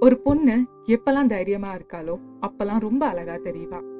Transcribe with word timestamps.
ஒரு 0.00 0.20
பொண்ணு 0.20 0.66
எப்பெல்லாம் 0.84 1.26
தைரியமா 1.26 1.74
இருக்காளோ 1.74 2.18
அப்பெல்லாம் 2.40 2.80
ரொம்ப 2.80 3.06
அழகா 3.06 3.34
தெரியவா 3.34 3.92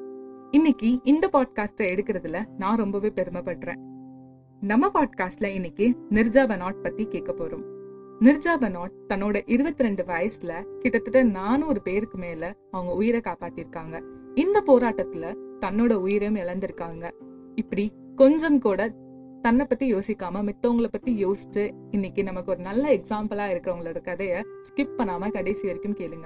இன்னைக்கு 0.51 0.99
இந்த 1.03 1.29
பாட்காஸ்ட 1.33 1.81
எடுக்கிறதுல 1.81 2.45
நான் 2.57 2.77
ரொம்பவே 2.77 3.11
பெருமைப்படுறேன். 3.15 3.77
நம்ம 4.61 4.91
பாட்காஸ்ட்ல 4.93 5.45
இன்னைக்கு 5.45 5.95
நிர்ஜா 6.09 6.47
பனாட் 6.47 6.81
பத்தி 6.81 7.05
கேட்க 7.05 7.31
போறோம். 7.31 7.63
நிர்ஜா 8.19 8.57
பனாட் 8.59 8.91
தன்னோட 9.09 9.41
இருபத்தி 9.45 9.83
ரெண்டு 9.83 10.03
வயசுல 10.03 10.63
கிட்டத்தட்ட 10.79 11.23
நானூறு 11.23 11.81
பேருக்கு 11.81 12.17
மேல 12.17 12.55
அவங்க 12.71 12.93
உயிரை 12.93 13.21
காப்பாத்திருக்காங்க. 13.23 14.03
இந்த 14.35 14.63
போராட்டத்துல 14.67 15.35
தன்னோட 15.59 15.93
உயிரையும் 15.93 16.47
இழந்திருக்காங்க. 16.47 17.11
இப்படி 17.55 17.91
கொஞ்சம் 18.15 18.59
கூட 18.59 18.93
தன்னை 19.45 19.65
பத்தி 19.65 19.93
யோசிக்காம 19.93 20.51
மித்தவங்களை 20.51 20.87
பத்தி 20.87 21.25
யோசிச்சு 21.25 21.71
இன்னைக்கு 21.91 22.23
நமக்கு 22.23 22.51
ஒரு 22.51 22.61
நல்ல 22.61 22.93
எக்ஸாம்பிளா 22.93 23.53
இருக்கிறவங்களோட 23.53 24.01
கதையை 24.01 24.41
ஸ்கிப் 24.41 24.89
பண்ணாம 24.97 25.31
கடைசி 25.31 25.61
வரைக்கும் 25.61 25.95
கேளுங்க. 25.95 26.25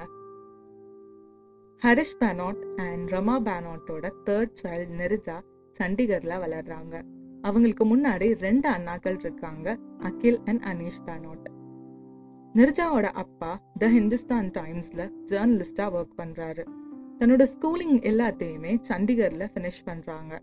ஹரிஷ் 1.84 2.16
பேனாட் 2.20 2.76
அண்ட் 2.76 3.10
ரமா 3.10 3.50
பேனாட்டோட 3.50 4.12
தேர்ட் 4.26 4.54
சைல்டு 4.64 4.90
நெருஜா 4.98 5.42
சண்டிகர்ல 5.80 6.40
வளர்றாங்க. 6.46 7.04
அவங்களுக்கு 7.42 7.98
முன்னாடி 7.98 8.36
ரெண்டு 8.40 8.70
அண்ணாக்கள் 8.70 9.20
இருக்காங்க 9.20 9.78
அகில் 10.00 10.40
அண்ட் 10.46 10.64
அனீஷ் 10.64 11.04
பேனாட். 11.06 11.46
நிர்ஜாவோட 12.54 13.04
அப்பா 13.04 13.62
த 13.78 13.88
ஹிந்துஸ்தான் 13.88 14.52
டைம்ஸ்ல 14.58 15.12
ஜேர்னலிஸ்டா 15.26 15.90
ஒர்க் 15.90 16.18
பண்றாரு. 16.18 16.66
தன்னோட 17.20 17.46
ஸ்கூலிங் 17.58 18.00
எல்லாத்தையுமே 18.02 18.78
சண்டிகர்ல 18.90 19.50
ஃபினிஷ் 19.54 19.86
பண்றாங்க. 19.86 20.42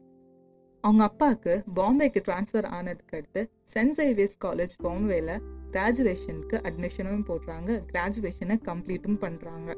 அவங்க 0.86 1.02
அப்பாவுக்கு 1.02 1.64
பாம்பேக்கு 1.76 2.20
ட்ரான்ஸ்ஃபர் 2.28 2.66
ஆனதுக்கு 2.66 3.16
அடுத்து 3.16 3.50
சென்ட் 3.74 3.94
சேவியர்ஸ் 3.96 4.36
காலேஜ் 4.44 4.74
பாம்பேல 4.82 5.30
கிராஜுவேஷனுக்கு 5.72 6.56
அட்மிஷனும் 6.68 7.24
போடுறாங்க. 7.28 7.70
கிராஜுவேஷனை 7.92 8.56
கம்ப்ளீட்டும் 8.68 9.18
பண்ணுறாங்க 9.24 9.70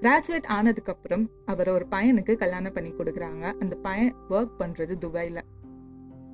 கிராஜுவேட் 0.00 0.48
ஆனதுக்கப்புறம் 0.56 1.28
அவரை 1.44 1.44
அவர் 1.44 1.68
ஒரு 1.68 1.86
பையனுக்கு 1.90 2.36
கல்யாணம் 2.36 2.72
பண்ணி 2.72 2.90
கொடுக்குறாங்க. 2.90 3.52
அந்த 3.58 3.76
பையன் 3.76 4.14
ஒர்க் 4.30 4.56
பண்ணுறது 4.58 4.98
துபாயில். 4.98 5.40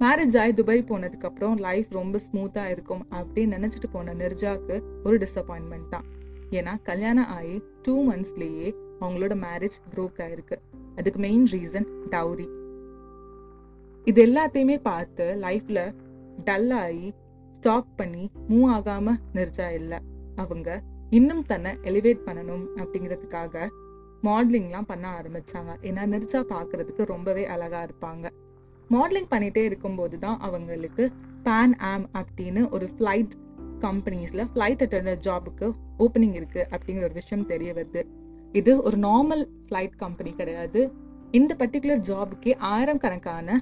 மேரேஜ் 0.00 0.38
ஆகி 0.40 0.54
துபாய் 0.54 0.84
போனதுக்கப்புறம் 0.88 1.56
லைஃப் 1.56 1.86
ரொம்ப 1.90 2.20
ஸ்மூத்தாக 2.26 2.70
இருக்கும் 2.70 3.06
அப்படின்னு 3.10 3.54
நினச்சிட்டு 3.56 3.90
போன 3.92 4.14
நிர்ஜாக்கு 4.14 4.82
ஒரு 5.04 5.18
டிசப்பாயின்மெண்ட் 5.18 5.88
தான். 5.90 6.04
ஏன்னா 6.50 6.82
கல்யாணம் 6.82 7.26
ஆகி 7.26 7.62
டூ 7.82 8.10
மந்த்ஸ்லேயே 8.10 8.74
அவங்களோட 9.00 9.36
மேரேஜ் 9.46 9.78
ப்ரோக் 9.94 10.18
ஆயிருக்கு. 10.18 10.58
அதுக்கு 10.96 11.20
மெயின் 11.20 11.46
ரீசன் 11.52 11.88
டவுரி. 12.10 12.48
இது 14.10 14.20
எல்லாத்தையுமே 14.26 14.76
பார்த்து 14.88 15.24
லைஃப்பில் 15.44 15.84
டல்லாகி 16.46 17.08
ஸ்டாப் 17.58 17.90
பண்ணி 17.98 18.24
மூவ் 18.50 18.70
ஆகாமல் 18.76 19.18
நிறுத்தா 19.36 19.68
இல்லை. 19.80 19.98
அவங்க 20.36 20.68
இன்னும் 21.18 21.42
தன்னை 21.50 21.72
எலிவேட் 21.90 22.24
பண்ணணும் 22.26 22.64
அப்படிங்கிறதுக்காக 22.80 23.64
மாடலிங்லாம் 24.26 24.88
பண்ண 24.90 25.06
ஆரம்பிச்சாங்க. 25.18 25.70
ஏன்னா 25.88 26.02
நிர்ஜா 26.14 26.40
பார்க்கறதுக்கு 26.54 27.04
ரொம்பவே 27.12 27.44
அழகாக 27.54 27.86
இருப்பாங்க. 27.88 28.26
மாடலிங் 28.90 29.30
பண்ணிகிட்டே 29.32 29.62
இருக்கும்போது 29.70 30.16
தான் 30.24 30.38
அவங்களுக்கு 30.46 31.04
பேன் 31.46 31.74
ஆம் 31.90 32.06
அப்படின்னு 32.20 32.62
ஒரு 32.70 32.88
ஃப்ளைட் 32.94 33.34
கம்பெனிஸில் 33.84 34.48
ஃப்ளைட் 34.52 34.82
அட்டண்டர் 34.84 35.22
ஜாபுக்கு 35.26 35.68
ஓப்பனிங் 36.04 36.36
இருக்குது 36.40 36.66
அப்படிங்கிற 36.72 37.04
ஒரு 37.08 37.16
விஷயம் 37.20 37.46
தெரிய 37.52 37.70
வருது. 37.78 38.02
இது 38.60 38.72
ஒரு 38.82 38.96
நார்மல் 39.06 39.44
ஃப்ளைட் 39.66 39.94
கம்பெனி 39.96 40.32
கிடையாது. 40.40 40.80
இந்த 41.38 41.52
பர்டிகுலர் 41.60 42.02
ஜாபுக்கே 42.10 42.54
ஆயிரம் 42.72 43.02
கணக்கான 43.04 43.60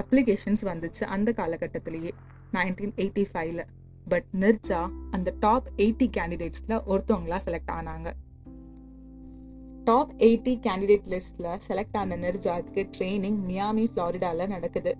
அப்ளிகேஷன்ஸ் 0.00 0.64
வந்துச்சு 0.70 1.02
அந்த 1.14 1.32
காலகட்டத்திலேயே 1.32 2.12
நைன்டீன் 2.52 2.94
எயிட்டி 2.96 3.24
ஃபைவ்ல 3.32 3.62
பட் 4.08 4.28
நிர்ஜா 4.40 4.80
அந்த 5.10 5.28
டாப் 5.38 5.68
எயிட்டி 5.76 6.06
கேண்டிடேட்ஸில் 6.16 6.76
ஒருத்தவங்களா 6.92 7.38
செலக்ட் 7.46 7.72
ஆனாங்க. 7.76 8.08
டாப் 9.84 10.12
எயிட்டி 10.18 10.52
கேண்டிடேட் 10.66 11.08
லிஸ்ட்ல 11.12 11.48
செலக்ட் 11.68 11.96
ஆன 11.96 12.16
நிர்ஜாவுக்கு 12.16 12.82
ட்ரைனிங் 12.96 13.40
மியாமி 13.48 13.84
ஃப்ளாரிடாவில் 13.90 14.52
நடக்குது. 14.54 14.92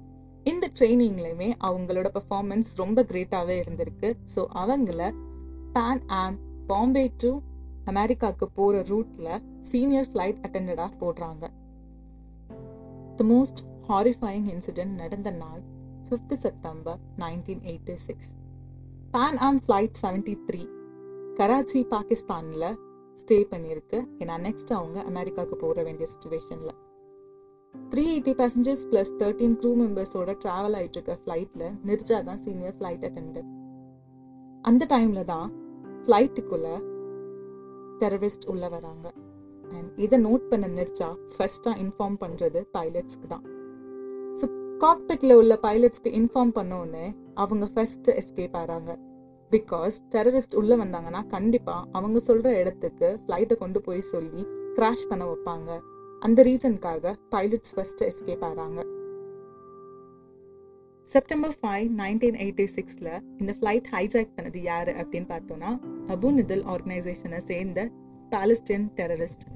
இந்த 0.44 0.70
ட்ரைனிங்லையுமே 0.78 1.50
அவங்களோட 1.66 2.08
பர்ஃபார்மன்ஸ் 2.16 2.70
ரொம்ப 2.76 3.02
கிரேட்டாகவே 3.10 3.56
இருந்திருக்கு. 3.64 4.10
ஸோ 4.34 4.40
அவங்கள 4.62 5.10
பேன் 5.76 6.02
ஆம் 6.20 6.38
பாம்பே 6.66 7.04
டு 7.22 7.30
அமெரிக்காவுக்கு 7.84 8.48
போகிற 8.48 8.82
ரூட்ல 8.90 9.28
சீனியர் 9.70 10.10
ஃப்ளைட் 10.12 10.42
அட்டண்டடாக 10.46 10.90
போடுறாங்க. 11.00 11.44
த 13.16 13.24
மோஸ்ட் 13.24 13.62
ஹாரிஃபைங் 13.88 14.46
இன்சிடென்ட் 14.54 14.94
நடந்த 15.02 15.30
நாள் 15.30 15.62
fifth 16.06 16.34
September 16.44 16.98
nineteen 17.18 17.62
eighty 17.70 17.96
six 18.06 18.32
Pan 19.10 19.38
Am 19.38 19.60
flight 19.64 20.00
seventy 20.02 20.34
three 20.48 20.62
Karachi 21.34 21.80
பாகிஸ்தானில் 21.94 22.66
ஸ்டே 23.16 23.38
பண்ணியிருக்கு 23.52 23.98
ஏன்னா 24.18 24.36
நெக்ஸ்ட் 24.38 24.72
அவங்க 24.72 24.98
அமெரிக்காவுக்கு 25.02 25.56
போகிற 25.56 25.82
வேண்டிய 25.82 26.06
சுச்சுவேஷனில் 26.06 26.74
three 27.74 28.04
eighty 28.12 28.34
passengers 28.34 28.86
plus 28.90 29.12
thirteen 29.20 29.56
crew 29.60 29.70
மெம்பர்ஸோட 29.74 30.32
travel 30.44 30.76
ஆகிட்டு 30.78 30.98
இருக்க 30.98 31.14
ஃப்ளைட்டில் 31.22 31.66
நிர்ஜா 31.84 32.18
தான் 32.24 32.42
சீனியர் 32.44 32.76
ஃப்ளைட் 32.78 33.04
அட்டெண்டன்ட் 33.04 33.52
அந்த 34.64 34.82
டைமில் 34.90 35.24
தான் 35.24 35.48
ஃப்ளைட்டுக்குள்ளே 36.04 36.74
டெரரிஸ்ட் 38.00 38.46
உள்ளே 38.46 38.68
வராங்க. 38.68 39.06
அண்ட் 39.72 39.90
இதை 39.96 40.16
நோட் 40.18 40.46
பண்ண 40.50 40.66
நிர்ஜா 40.80 41.08
ஃபஸ்ட்டாக 41.34 41.80
இன்ஃபார்ம் 41.84 42.16
பண்ணுறது 42.20 42.60
பைலட்ஸ்க்கு 42.74 43.26
தான். 43.26 43.44
காக்பிட்டில் 44.84 45.32
உள்ள 45.32 45.58
பைலட்ஸ்க்கு 45.62 46.10
இன்ஃபார்ம் 46.10 46.52
பண்ணோன்னே 46.54 47.14
அவங்க 47.34 47.70
ஃபர்ஸ்ட் 47.74 48.08
எஸ்கேப் 48.08 48.56
ஆகிறாங்க 48.56 48.96
பிகாஸ் 49.50 49.94
டெரரிஸ்ட் 50.14 50.54
உள்ளே 50.54 50.76
வந்தாங்கன்னா 50.76 51.26
கண்டிப்பாக 51.26 51.88
அவங்க 51.92 52.20
சொல்கிற 52.20 52.60
இடத்துக்கு 52.60 53.20
ஃப்ளைட்டை 53.26 53.56
கொண்டு 53.56 53.80
போய் 53.80 54.00
சொல்லி 54.00 54.46
கிராஷ் 54.74 55.08
பண்ண 55.08 55.24
வைப்பாங்க. 55.24 55.80
அந்த 56.20 56.42
ரீசனுக்காக 56.42 57.14
பைலட்ஸ் 57.30 57.74
ஃபர்ஸ்ட் 57.74 58.02
எஸ்கேப் 58.02 58.44
ஆகிறாங்க 58.44 58.82
செப்டம்பர் 61.06 61.54
ஃபைவ் 61.62 61.88
நைன்டீன் 61.98 62.34
எயிட்டி 62.34 62.68
சிக்ஸில் 62.76 63.22
இந்த 63.38 63.56
ஃப்ளைட் 63.60 63.88
ஹைஜாக் 63.92 64.36
பண்ணது 64.36 64.62
யார் 64.62 64.88
அப்படின்னு 64.88 65.28
பார்த்தோன்னா 65.28 65.78
அபு 66.08 66.30
நிதல் 66.30 66.64
ஆர்கனைசேஷனை 66.64 67.38
சேர்ந்த 67.38 67.90
பாலஸ்டீன் 68.30 68.88
டெரரிஸ்ட் 68.96 69.46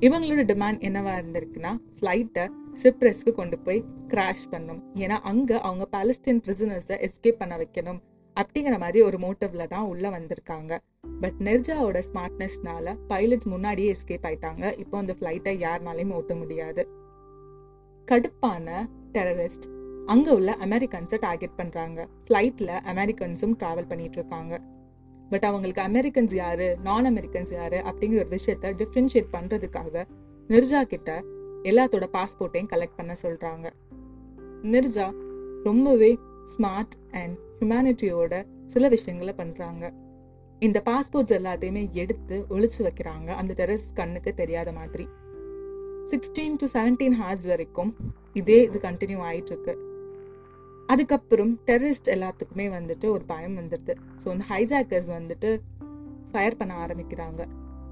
இவங்களோட 0.00 0.44
டிமாண்ட் 0.44 0.78
என்னவா 0.80 1.14
இருந்திருக்குன்னா 1.18 1.76
ஃப்ளைட்டை 1.98 2.50
சிப்ரஸ்க்கு 2.82 3.32
கொண்டு 3.32 3.58
போய் 3.58 3.84
கிராஷ் 4.08 4.46
பண்ணும். 4.50 4.82
ஏன்னா 4.94 5.18
அங்கே 5.22 5.60
அவங்க 5.60 5.86
பாலஸ்டீன் 5.90 6.40
பிரிசனர்ஸை 6.46 7.08
எஸ்கேப் 7.08 7.38
பண்ண 7.38 7.56
வைக்கணும். 7.56 8.00
அப்படிங்கிற 8.36 8.78
மாதிரி 8.78 9.02
ஒரு 9.02 9.18
மோட்டிவ்ல 9.18 9.66
தான் 9.66 9.84
உள்ளே 9.84 10.08
வந்திருக்காங்க. 10.08 10.78
பட் 11.20 11.34
நெர்ஜாவோட 11.38 12.02
ஸ்மார்ட்னஸ்னால 12.08 12.96
பைலட்ஸ் 13.08 13.44
முன்னாடியே 13.44 13.92
எஸ்கேப் 13.92 14.26
ஆயிட்டாங்க. 14.28 14.78
இப்போ 14.78 14.98
அந்த 14.98 15.14
ஃப்ளைட்டை 15.20 15.54
யாருனாலையும் 15.66 16.12
ஓட்ட 16.12 16.34
முடியாது. 16.34 16.88
கடுப்பான 18.08 18.88
டெரரிஸ்ட் 19.12 19.66
அங்கே 20.06 20.30
உள்ள 20.30 20.56
அமெரிக்கன்ஸை 20.60 21.18
டார்கெட் 21.18 21.58
பண்ணுறாங்க 21.58 22.06
ஃப்ளைட்டில் 22.26 22.72
அமெரிக்கன்ஸும் 22.92 23.54
ட்ராவல் 23.58 23.88
பண்ணிட்டு 23.88 24.18
இருக்காங்க. 24.18 24.60
பட் 25.30 25.44
அவங்களுக்கு 25.44 25.82
அமெரிக்கன்ஸ் 25.82 26.34
யாரு? 26.34 26.76
நான் 26.82 27.06
அமெரிக்கன்ஸ் 27.06 27.52
யாரு? 27.52 27.78
அப்படிங்கிற 27.78 28.24
ஒரு 28.24 28.38
விஷயத்த 28.38 28.72
டிஃப்ரென்ஷியேட் 28.80 29.30
பண்ணுறதுக்காக 29.32 30.04
நிர்ஜா 30.48 30.82
கிட்ட 30.82 31.22
எல்லாத்தோட 31.62 32.06
பாஸ்போர்ட்டையும் 32.12 32.70
கலெக்ட் 32.72 32.96
பண்ண 32.96 33.16
சொல்கிறாங்க 33.22 33.66
நிர்ஜா 34.62 35.06
ரொம்பவே 35.64 36.18
ஸ்மார்ட் 36.54 36.96
அண்ட் 37.10 37.36
ஹியூமனிட்டியோட 37.58 38.46
சில 38.66 38.88
விஷயங்களை 38.88 39.34
பண்ணுறாங்க 39.38 39.92
இந்த 40.60 40.82
பாஸ்போர்ட்ஸ் 40.84 41.36
எல்லாத்தையுமே 41.38 41.90
எடுத்து 41.92 42.44
ஒழிச்சு 42.50 42.78
வைக்கிறாங்க. 42.78 43.26
அந்த 43.26 43.52
டெரஸ் 43.58 43.86
கண்ணுக்கு 43.94 44.34
தெரியாத 44.34 44.72
மாதிரி. 44.72 45.08
சிக்ஸ்டீன் 46.10 46.58
டு 46.60 46.66
செவன்டீன் 46.72 47.16
ஹார்ஸ் 47.20 47.46
வரைக்கும் 47.46 47.90
இதே 48.32 48.62
இது 48.62 48.78
கண்டினியூ 48.78 49.20
ஆயிட்டுருக்கு. 49.28 49.74
அதுக்கப்புறம் 50.86 51.60
டெரரிஸ்ட் 51.66 52.10
எல்லாத்துக்குமே 52.14 52.66
வந்துட்டு 52.68 53.04
ஒரு 53.04 53.24
பயம் 53.24 53.56
வந்துடுது. 53.58 53.94
ஸோ 54.24 54.28
இந்த 54.32 54.44
ஹைஜாக்கர்ஸ் 54.48 55.10
வந்துட்டு 55.18 55.50
ஃபயர் 56.30 56.56
பண்ண 56.56 56.86
ஆரம்பிக்கிறாங்க. 56.86 57.42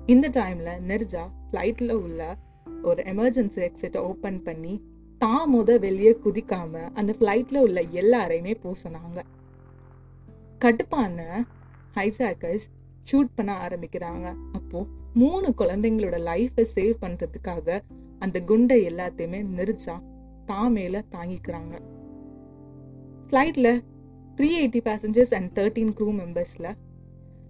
இந்த 0.06 0.28
டைமில் 0.28 0.72
நெர்ஜா 0.88 1.24
ஃப்ளைட்டில் 1.48 1.92
உள்ள 1.92 2.36
ஒரு 2.82 3.02
எமர்ஜென்சி 3.02 3.60
எக்ஸிட்டை 3.68 3.96
ஓப்பன் 3.96 4.42
பண்ணி 4.42 4.82
தான் 5.18 5.54
முத 5.54 5.78
வெளியே 5.78 6.16
குதிக்காம 6.24 6.90
அந்த 6.94 7.14
ஃப்ளைட்டில் 7.18 7.58
உள்ள 7.58 7.80
எல்லாரையுமே 7.80 8.54
பூசினாங்க 8.62 9.20
கடுப்பான 10.58 11.46
ஹைஜாக்கர்ஸ் 11.94 12.66
ஷூட் 13.12 13.30
பண்ண 13.34 13.68
ஆரம்பிக்கிறாங்க. 13.68 14.34
அப்போது 14.52 14.88
மூணு 15.14 15.54
குழந்தைங்களோட 15.58 16.16
லைஃப்பை 16.30 16.64
சேவ் 16.74 16.94
பண்ணுறதுக்காக 17.00 17.80
அந்த 18.18 18.40
குண்டை 18.40 18.86
எல்லாத்தையுமே 18.88 19.40
நெரிச்சா 19.56 20.02
தான் 20.46 20.72
மேலே 20.72 21.00
தாங்கிக்கிறாங்க. 21.10 21.74
ஃப்ளைட்டில் 23.28 23.82
three 24.36 24.48
eighty 24.60 24.80
passengers 24.84 25.34
and 25.34 25.58
thirteen 25.58 25.92
crew 25.98 26.08
மெம்பர்ஸில் 26.12 26.76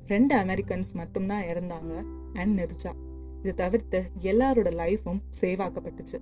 ரெண்டு 0.07 0.35
அமெரிக்கன்ஸ் 0.37 0.93
மட்டும்தான் 0.93 1.43
இறந்தாங்க 1.43 1.93
அண்ட் 2.33 2.61
நெரிச்சா 2.61 2.93
இதை 3.41 3.55
தவிர்த்து 3.55 4.11
எல்லாரோட 4.21 4.71
லைஃபும் 4.81 5.21
save 5.41 5.61
ஆக்கப்பட்டுச்சு. 5.67 6.19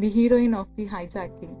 The 0.00 0.08
heroine 0.16 0.54
of 0.54 0.74
the 0.74 0.84
hijacking 0.84 1.56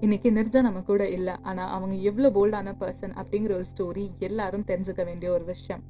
இன்னைக்கு 0.00 0.30
நிர்ஜா 0.30 0.62
நம்ம 0.62 0.82
கூட 0.82 1.08
இல்லை 1.08 1.34
ஆனால் 1.42 1.68
அவங்க 1.68 1.94
எவ்வளோ 1.94 2.28
போல்டான 2.30 2.74
பர்சன் 2.80 3.12
அப்படிங்கிற 3.22 3.52
ஒரு 3.52 3.64
ஸ்டோரி 3.72 4.18
எல்லாரும் 4.18 4.64
தெரிஞ்சுக்க 4.66 5.04
வேண்டிய 5.04 5.32
ஒரு 5.32 5.44
விஷயம். 5.44 5.82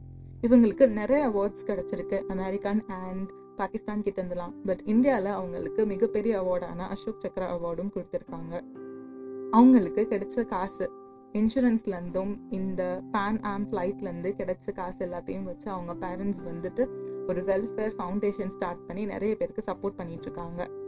இவங்களுக்கு 0.43 0.89
நிறைய 0.89 1.29
அவார்ட்ஸ் 1.29 1.67
கிடைச்சிருக்கு 1.67 2.27
அமெரிக்கன் 2.27 2.85
அண்ட் 2.87 3.31
பாகிஸ்தான் 3.57 4.03
கிட்ட 4.03 4.23
இருந்தலாம் 4.23 4.55
பட் 4.67 4.83
இந்தியாவில் 4.85 5.31
அவங்களுக்கு 5.31 5.87
மிகப்பெரிய 5.87 6.41
அவார்டான 6.41 6.89
அசோக் 6.89 7.23
சக்ரா 7.25 7.49
அவார்டும் 7.57 7.93
கொடுத்துருக்காங்க. 7.95 8.55
அவங்களுக்கு 9.51 10.07
கிடைச்ச 10.11 10.45
காசு 10.45 11.00
இன்சூரன்ஸ்லேருந்தும் 11.33 12.39
இந்த 12.51 13.03
பேன் 13.13 13.41
ஆம் 13.43 13.67
ஃப்ளைட்லேருந்து 13.73 14.31
கிடைச்ச 14.39 14.73
காசு 14.73 15.07
எல்லாத்தையும் 15.07 15.43
வச்சு 15.43 15.71
அவங்க 15.71 15.95
பேரண்ட்ஸ் 16.07 16.43
வந்துட்டு 16.45 16.85
ஒரு 17.27 17.45
வெல்ஃபேர் 17.45 17.95
ஃபவுண்டேஷன் 17.99 18.49
ஸ்டார்ட் 18.49 18.87
பண்ணி 18.87 19.05
நிறைய 19.05 19.37
பேருக்கு 19.37 19.63
சப்போர்ட் 19.67 19.99
பண்ணிகிட்ருக்காங்க 19.99 20.19
இருக்காங்க 20.23 20.79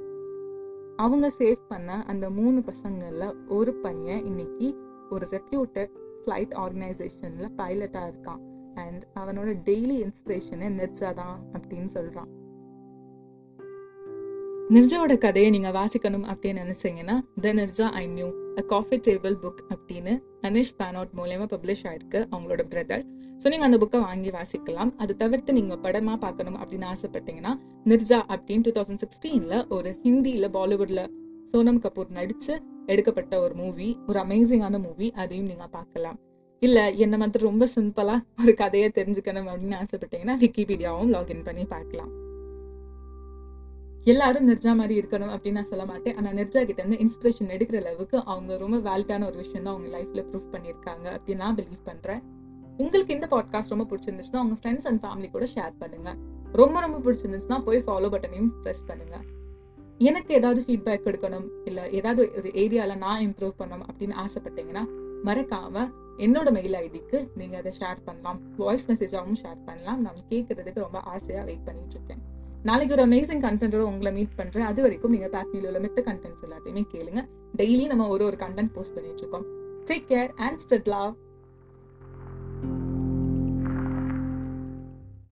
அவங்க 0.96 1.30
சேவ் 1.38 1.60
பண்ண 1.68 2.04
அந்த 2.06 2.30
மூணு 2.30 2.62
பசங்களில் 2.66 3.46
ஒரு 3.48 3.74
பையன் 3.74 4.24
இன்னைக்கு 4.24 4.68
ஒரு 5.10 5.26
ரெப்யூட்டட் 5.26 5.92
ஃப்ளைட் 6.22 6.54
ஆர்கனைசேஷனில் 6.56 7.54
பைலட்டாக 7.56 8.10
இருக்கான். 8.12 8.42
அண்ட் 8.74 9.02
அவனோட 9.14 9.50
டெய்லி 9.64 9.96
இன்ஸ்பிரேஷனே 10.04 10.68
நிர்ஜா 10.72 11.14
தான் 11.14 11.38
அப்படின்னு 11.52 11.86
சொல்கிறான் 11.86 12.30
நிர்ஜாவோட 14.70 15.18
கதையை 15.18 15.50
நீங்கள் 15.50 15.74
வாசிக்கணும் 15.76 16.26
அப்படின்னு 16.32 16.62
நினச்சிங்கன்னா 16.64 17.14
the 17.44 17.52
Neerja 17.58 17.86
I 18.00 18.06
knew 18.06 18.28
a 18.60 18.62
coffee 18.62 18.96
table 19.06 19.34
book 19.42 19.60
அப்படின்னு 19.74 20.12
அனிஷ் 20.48 20.72
பேனோட் 20.80 21.10
மூலயமா 21.18 21.46
பப்ளிஷ் 21.52 21.82
ஆயிருக்கு 21.88 22.20
அவங்களோட 22.32 22.62
பிரதர் 22.72 23.02
ஸோ 23.42 23.48
நீங்கள் 23.52 23.68
அந்த 23.68 23.78
புக்கை 23.82 24.00
வாங்கி 24.06 24.30
வாசிக்கலாம். 24.38 24.90
அது 24.98 25.16
தவிர்த்து 25.16 25.52
நீங்கள் 25.52 25.80
படமாக 25.84 26.18
பார்க்கணும் 26.24 26.58
அப்படின்னு 26.60 26.86
ஆசைப்பட்டீங்கன்னா 26.94 27.52
நிர்ஜா 27.92 28.18
அப்படின்னு 28.34 28.64
டூ 28.68 28.74
தௌசண்ட் 28.78 29.02
சிக்ஸ்டீனில் 29.04 29.66
ஒரு 29.68 29.92
ஹிந்தியில் 30.04 30.50
பாலிவுட்டில் 30.56 31.04
சோனம் 31.52 31.82
கபூர் 31.86 32.10
நடித்து 32.18 32.54
எடுக்கப்பட்ட 32.86 33.40
ஒரு 33.44 33.54
மூவி 33.54 33.88
ஒரு 34.08 34.20
அமேசிங்கான 34.24 34.78
மூவி 34.88 35.08
அதையும் 35.22 35.50
நீங்கள் 35.52 35.72
பார்க்கலாம். 35.76 36.18
இல்லை 36.62 36.84
என்ன 36.98 37.16
மாதிரி 37.22 37.44
ரொம்ப 37.50 37.68
சிம்பிளாக 37.76 38.42
ஒரு 38.42 38.54
கதையை 38.54 38.90
தெரிஞ்சுக்கணும் 38.98 39.48
அப்படின்னு 39.52 39.80
ஆசைப்பட்டீங்கன்னா 39.84 40.36
விக்கிபீடியாவும் 40.44 41.14
லாகின் 41.16 41.46
பண்ணி 41.48 41.64
பார்க்கலாம். 41.64 42.12
எல்லாரும் 44.04 44.48
நிர்ஜா 44.48 44.76
மாதிரி 44.76 44.94
இருக்கணும் 45.00 45.32
அப்படின்னு 45.32 45.58
நான் 45.58 45.68
சொல்ல 45.70 45.84
மாட்டேன். 45.84 46.16
ஆனால் 46.16 46.34
நிர்ஜா 46.34 46.60
கிட்ட 46.68 46.82
இருந்து 46.82 46.98
இன்ஸ்பிரேஷன் 47.04 47.50
எடுக்கிற 47.56 47.76
அளவுக்கு 47.82 48.24
அவங்க 48.24 48.56
ரொம்ப 48.56 48.78
வேலிட்டான 48.88 49.26
ஒரு 49.26 49.36
விஷயம் 49.36 49.64
தான் 49.66 49.74
அவங்க 49.74 49.90
லைஃப்ல 49.96 50.22
ப்ரூவ் 50.30 50.48
பண்ணியிருக்காங்க 50.54 51.06
அப்படின்னு 51.16 51.34
நான் 51.34 51.56
பிலீவ் 51.56 51.84
பண்றேன். 51.84 52.22
உங்களுக்கு 52.76 53.14
இந்த 53.14 53.26
பாட்காஸ்ட் 53.34 53.72
ரொம்ப 53.74 53.86
பிடிச்சிருந்துச்சுன்னா 53.90 54.42
உங்க 54.44 54.56
ஃப்ரெண்ட்ஸ் 54.60 54.88
அண்ட் 54.90 55.02
ஃபேமிலி 55.04 55.30
கூட 55.30 55.46
ஷேர் 55.54 55.74
பண்ணுங்க. 55.78 56.10
ரொம்ப 56.52 56.80
ரொம்ப 56.80 56.98
பிடிச்சிருந்துச்சுன்னா 56.98 57.62
போய் 57.62 57.84
ஃபாலோ 57.86 58.10
பட்டனையும் 58.14 58.50
ப்ரெஸ் 58.64 58.84
பண்ணுங்க. 58.86 59.18
எனக்கு 59.98 60.34
ஏதாவது 60.34 60.60
ஃபீட்பேக் 60.66 61.06
கொடுக்கணும் 61.06 61.46
இல்லை 61.64 61.92
ஏதாவது 61.92 62.32
ஒரு 62.36 62.48
ஏரியாவில் 62.64 63.02
நான் 63.04 63.24
இம்ப்ரூவ் 63.28 63.54
பண்ணணும் 63.58 63.88
அப்படின்னு 63.90 64.16
ஆசைப்பட்டீங்கன்னா 64.24 64.84
மறக்காம 65.28 65.84
என்னோட 66.18 66.48
மெயில் 66.58 66.76
ஐடிக்கு 66.84 67.18
நீங்கள் 67.34 67.60
அதை 67.60 67.72
ஷேர் 67.80 68.00
பண்ணலாம். 68.04 68.40
வாய்ஸ் 68.56 68.88
மெசேஜாகவும் 68.90 69.40
ஷேர் 69.42 69.60
பண்ணலாம். 69.64 70.00
நான் 70.00 70.28
கேட்கறதுக்கு 70.30 70.86
ரொம்ப 70.86 70.98
ஆசையாக 70.98 71.44
வெயிட் 71.44 71.64
பண்ணிட்டு 71.64 71.96
இருக்கேன். 71.98 72.22
நாளைக்கு 72.62 72.94
ஒரு 72.94 73.06
அமேசிங் 73.08 73.44
கண்டென்ட்டோட 73.46 73.78
உங்களை 73.78 74.12
மீட் 74.12 74.34
பண்றேன். 74.34 74.64
அது 74.64 74.82
வரைக்கும் 74.82 75.10
நீங்க 75.10 75.26
பேக்னியில் 75.26 75.66
உள்ள 75.66 75.80
மித்த 75.80 76.00
கண்டென்ட்ஸ் 76.00 76.44
எல்லாத்தையுமே 76.46 76.82
கேளுங்க. 76.92 77.28
டெய்லி 77.56 77.86
நம்ம 77.86 78.08
ஒரு 78.08 78.24
ஒரு 78.24 78.36
கண்டென்ட் 78.36 78.72
போஸ்ட் 78.72 78.94
பண்ணிட்டு 78.94 79.18
இருக்கோம். 79.18 79.46
Take 79.86 80.10
care 80.12 80.30
and 80.34 80.60
spread 80.68 80.84
love 80.84 81.14